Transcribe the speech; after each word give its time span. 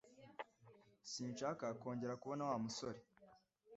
Sinshaka 1.11 1.65
kongera 1.81 2.19
kubona 2.21 2.43
Wa 2.49 2.57
musore 2.65 2.99